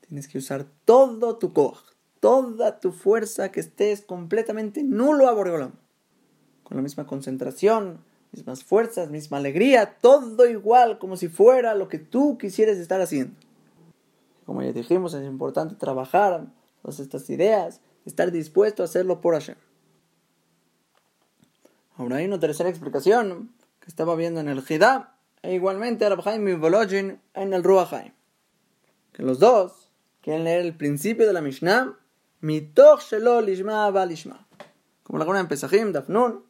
[0.00, 1.78] tienes que usar todo tu koch,
[2.20, 5.72] toda tu fuerza, que estés completamente nulo a Boreolam.
[6.62, 8.02] Con la misma concentración,
[8.36, 13.34] mismas fuerzas, misma alegría, todo igual, como si fuera lo que tú quisieras estar haciendo.
[14.44, 16.46] Como ya dijimos, es importante trabajar
[16.82, 19.56] todas estas ideas, estar dispuesto a hacerlo por Hashem.
[21.96, 26.46] Ahora hay una tercera explicación que estaba viendo en el Hidá e igualmente el Haim
[26.46, 28.12] y Volojin en el Ruach
[29.12, 31.98] Que los dos quieren leer el principio de la Mishnah
[32.40, 34.46] Mitoch shelo lishma lishma.
[35.02, 36.45] Como la gona en Pesachim, Dafnun,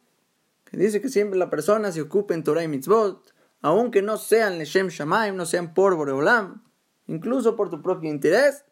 [0.75, 4.89] dice que siempre la persona se ocupe en Torah y Mitzvot, aunque no sean Leshem
[4.89, 6.63] Shamaim, no sean por Boreolam,
[7.07, 8.65] incluso por tu propio interés,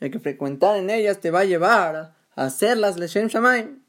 [0.00, 3.82] el que frecuentar en ellas te va a llevar a hacerlas Leshem Shamaim.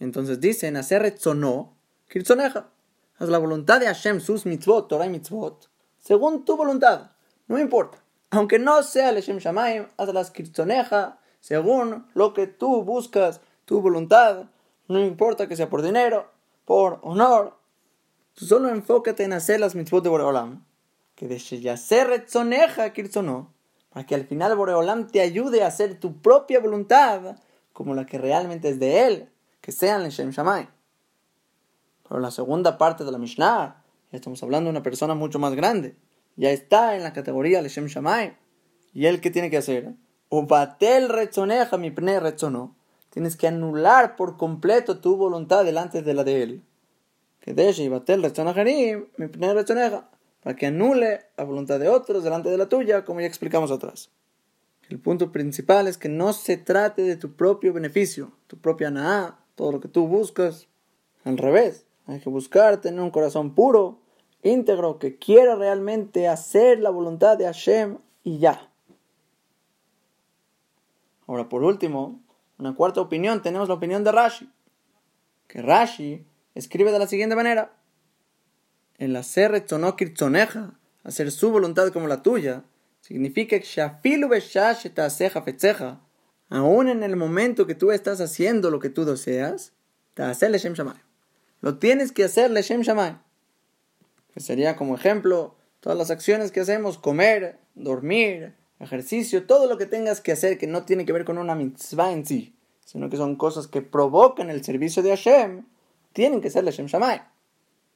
[0.00, 1.76] Entonces dicen, hacer retzono,
[2.08, 2.70] kirtzoneja.
[3.18, 7.12] Haz la voluntad de Hashem, sus mitzvot, Torah y mitzvot, según tu voluntad.
[7.46, 8.02] No importa.
[8.30, 14.46] Aunque no sea Leshem Shamaim, hazlas kirtzoneja, según lo que tú buscas, tu voluntad,
[14.88, 16.31] no importa que sea por dinero,
[16.64, 17.58] por honor,
[18.34, 20.64] solo enfócate en hacer las mitzvot de Boreolam,
[21.14, 23.52] que Retzoneja Kirzono,
[23.90, 27.36] para que al final Boreolam te ayude a hacer tu propia voluntad
[27.72, 29.28] como la que realmente es de él,
[29.60, 30.68] que sean Leshem Shamay.
[32.08, 35.54] Pero la segunda parte de la Mishnah, ya estamos hablando de una persona mucho más
[35.54, 35.96] grande,
[36.36, 38.36] ya está en la categoría Leshem Shamay.
[38.92, 39.94] ¿Y él qué tiene que hacer?
[40.28, 42.76] Ubatel retzoneja mi pne retzono.
[43.12, 46.62] Tienes que anular por completo tu voluntad delante de la de él.
[50.42, 54.10] Para que anule la voluntad de otros delante de la tuya, como ya explicamos atrás.
[54.88, 59.44] El punto principal es que no se trate de tu propio beneficio, tu propia naá,
[59.56, 60.68] todo lo que tú buscas.
[61.24, 64.00] Al revés, hay que buscar tener un corazón puro,
[64.42, 68.70] íntegro, que quiera realmente hacer la voluntad de Hashem y ya.
[71.26, 72.21] Ahora, por último,
[72.62, 74.48] una cuarta opinión, tenemos la opinión de Rashi.
[75.48, 77.72] Que Rashi escribe de la siguiente manera.
[78.98, 82.62] El hacer tzoneja, hacer su voluntad como la tuya,
[83.00, 83.64] significa que
[86.50, 89.72] aún en el momento que tú estás haciendo lo que tú deseas,
[91.60, 93.16] Lo tienes que hacer Leshem Shamay.
[94.32, 99.86] Que sería como ejemplo todas las acciones que hacemos, comer, dormir, ejercicio, todo lo que
[99.86, 103.16] tengas que hacer que no tiene que ver con una mitzvah en sí, sino que
[103.16, 105.64] son cosas que provocan el servicio de Hashem,
[106.12, 107.22] tienen que ser Leshem Shamay.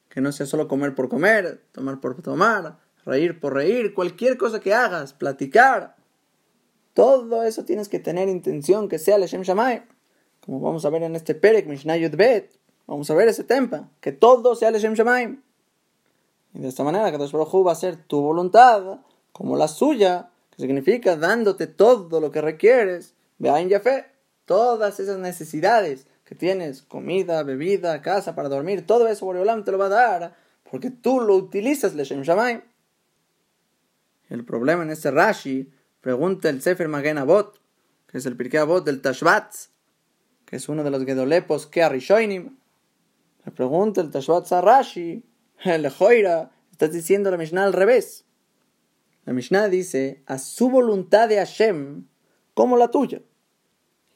[0.09, 4.61] Que no sea solo comer por comer, tomar por tomar, reír por reír, cualquier cosa
[4.61, 5.97] que hagas, platicar.
[6.95, 9.83] Todo eso tienes que tener intención que sea Leshem Shamay.
[10.41, 12.53] Como vamos a ver en este Perek Mishnah Bet,
[12.87, 15.39] vamos a ver ese tempa, que todo sea Leshem Shamay.
[16.55, 19.01] Y de esta manera, que Baruj va a ser tu voluntad
[19.33, 23.15] como la suya, significa dándote todo lo que requieres.
[23.39, 24.07] Vean ya fe,
[24.45, 29.79] todas esas necesidades que tienes, comida, bebida, casa para dormir, todo eso Boreolam te lo
[29.79, 30.37] va a dar,
[30.69, 32.65] porque tú lo utilizas Leshem Shamay.
[34.29, 37.61] El problema en este Rashi, pregunta el Sefer Magen Abot,
[38.09, 39.69] que es el Pirkei Abot del Tashbatz,
[40.45, 42.57] que es uno de los Gedolepos que Arishoinim.
[43.45, 45.25] Le pregunta el Tashbatz a Rashi,
[45.65, 48.26] el Joira, estás diciendo la Mishnah al revés.
[49.27, 52.07] La Mishnah dice, a su voluntad de Hashem,
[52.55, 53.21] como la tuya.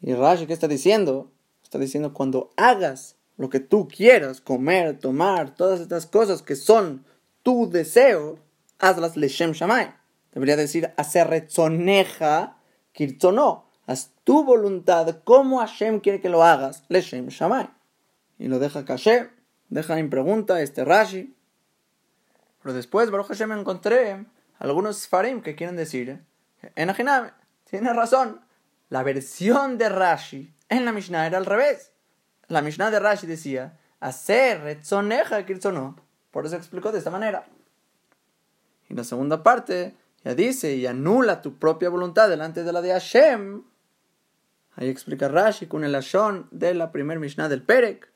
[0.01, 1.31] Y Rashi, ¿qué está diciendo?
[1.63, 7.05] Está diciendo, cuando hagas lo que tú quieras, comer, tomar, todas estas cosas que son
[7.43, 8.39] tu deseo,
[8.79, 9.93] hazlas Leshem Shamay.
[10.33, 12.57] Debería decir, hacer retzoneja,
[12.93, 13.67] kirtono.
[13.87, 17.69] Haz tu voluntad como Hashem quiere que lo hagas, leshem shamay.
[18.39, 19.31] Y lo deja caché,
[19.69, 21.35] deja en pregunta este Rashi.
[22.63, 24.27] Pero después, Baruch Hashem, encontré
[24.61, 26.23] algunos farim que quieren decir,
[26.77, 27.33] en Ajiname,
[27.65, 28.43] tiene razón,
[28.91, 31.93] la versión de Rashi en la Mishnah era al revés.
[32.47, 35.97] La Mishnah de Rashi decía, hacer retzoneja, kirtono.
[36.31, 37.47] Por eso explicó de esta manera.
[38.89, 42.91] Y la segunda parte ya dice, y anula tu propia voluntad delante de la de
[42.91, 43.63] Hashem.
[44.75, 48.13] Ahí explica Rashi con el Ashon de la primer Mishnah del Perek,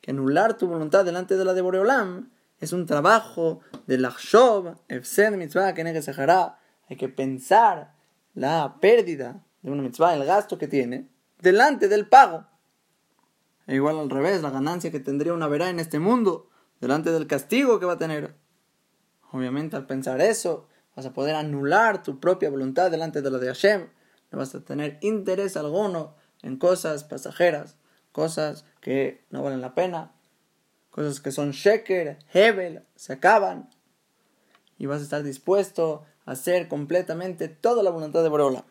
[0.00, 5.36] que anular tu voluntad delante de la de Boreolam es un trabajo de Lachshov, Efsed
[5.36, 7.92] Mitzvah, que Hay que pensar
[8.34, 11.08] la pérdida de una mitzvah, el gasto que tiene,
[11.40, 12.46] delante del pago.
[13.66, 17.26] E igual al revés, la ganancia que tendría una verá en este mundo, delante del
[17.26, 18.36] castigo que va a tener.
[19.32, 23.48] Obviamente al pensar eso, vas a poder anular tu propia voluntad delante de lo de
[23.48, 23.88] Hashem,
[24.30, 27.76] no vas a tener interés alguno en cosas pasajeras,
[28.12, 30.12] cosas que no valen la pena,
[30.92, 33.68] cosas que son sheker, hebel, se acaban,
[34.78, 38.64] y vas a estar dispuesto a hacer completamente toda la voluntad de Borola.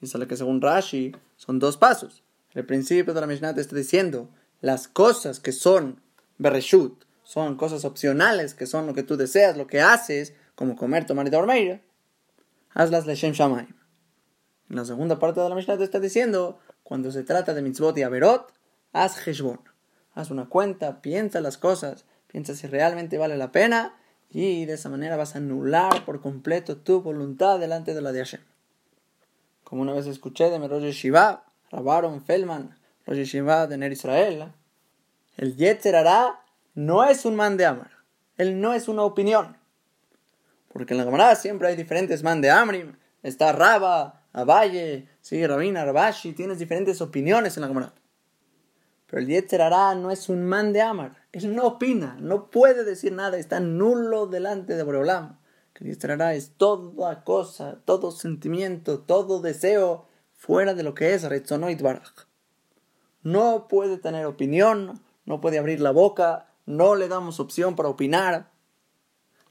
[0.00, 2.22] Y sale que según Rashi son dos pasos.
[2.52, 6.00] El principio de la Mishnah te está diciendo las cosas que son
[6.38, 11.06] bereshut, son cosas opcionales, que son lo que tú deseas, lo que haces, como comer,
[11.06, 11.82] tomar y dormir,
[12.72, 13.66] hazlas Leshem Shamay.
[14.70, 17.96] En la segunda parte de la Mishnah te está diciendo, cuando se trata de mitzvot
[17.98, 18.52] y averot,
[18.92, 19.71] haz heshbon.
[20.14, 23.96] Haz una cuenta, piensa las cosas, piensa si realmente vale la pena
[24.30, 28.20] y de esa manera vas a anular por completo tu voluntad delante de la de
[28.20, 28.40] Hashem.
[29.64, 34.52] Como una vez escuché de Rosh Shiva, Rabaron Feldman, Rosh Shiva de Ner Israel,
[35.36, 36.04] el Yetzer
[36.74, 37.90] no es un man de Amar,
[38.36, 39.56] él no es una opinión.
[40.72, 42.96] Porque en la Gemara siempre hay diferentes man de Amrim.
[43.22, 46.32] Está Raba, Abaye, sí, Rabina, Rabashi.
[46.32, 47.92] Tienes diferentes opiniones en la Gemara.
[49.12, 49.60] Pero el Yetzer
[49.98, 51.18] no es un man de Amar.
[51.32, 53.36] Él no opina, no puede decir nada.
[53.36, 55.38] Está nulo delante de Boreolam.
[55.74, 61.82] El Yetzer es toda cosa, todo sentimiento, todo deseo fuera de lo que es Retzonoit
[61.82, 62.24] Baraj.
[63.22, 68.48] No puede tener opinión, no puede abrir la boca, no le damos opción para opinar.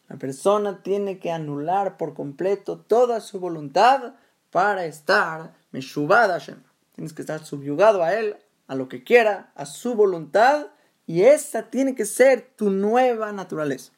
[0.10, 4.16] La persona tiene que anular por completo toda su voluntad
[4.50, 6.64] para estar Meshubad Hashem.
[6.96, 8.38] Tienes que estar subyugado a Él
[8.72, 10.68] a lo que quiera, a su voluntad,
[11.06, 13.92] y esa tiene que ser tu nueva naturaleza.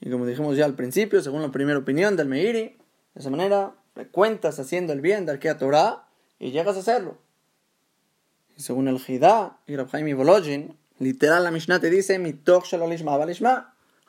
[0.00, 2.76] Y como dijimos ya al principio, según la primera opinión del Meiri,
[3.14, 3.76] de esa manera
[4.10, 6.08] cuentas haciendo el bien del que a Torah
[6.40, 7.16] y llegas a hacerlo.
[8.56, 12.20] Y según el Hidá y Rabhaim Volojin, literal la Mishnah te dice,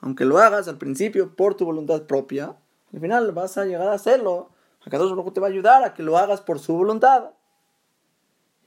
[0.01, 2.55] aunque lo hagas al principio por tu voluntad propia,
[2.91, 4.49] al final vas a llegar a hacerlo.
[4.83, 7.29] Akadosh Baruj te va a ayudar a que lo hagas por su voluntad.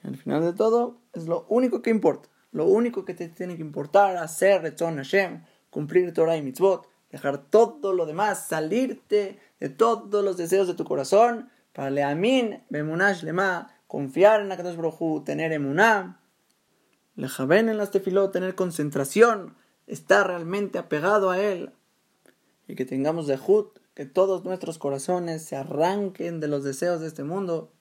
[0.03, 2.29] Al final de todo, es lo único que importa.
[2.53, 7.39] Lo único que te tiene que importar, hacer Retzon Hashem, cumplir Torah y Mitzvot, dejar
[7.51, 13.75] todo lo demás, salirte de todos los deseos de tu corazón, para leamin, bemunash lema,
[13.87, 16.21] confiar en Akadosh Baruj tener emuná,
[17.15, 21.73] lejaben en las tefilot, tener concentración, estar realmente apegado a él,
[22.67, 27.09] y que tengamos de Jut, que todos nuestros corazones se arranquen de los deseos de
[27.09, 27.73] este mundo,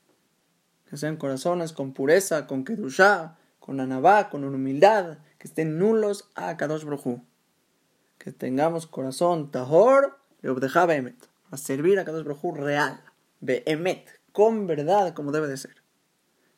[0.89, 6.57] que sean corazones con pureza, con kedushá, con anabá, con humildad, que estén nulos a
[6.57, 7.21] Kadosh Brojú.
[8.17, 11.15] Que tengamos corazón tahor y emet,
[11.51, 13.01] a servir a Kadosh Brojú real,
[13.41, 15.75] behemet, con verdad como debe de ser.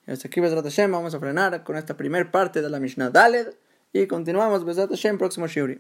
[0.08, 3.10] Y hasta aquí, Bezrat Hashem, vamos a frenar con esta primera parte de la Mishnah
[3.10, 3.56] Daled
[3.94, 5.80] y continuamos, Bezrat Hashem, próximo Shiurim.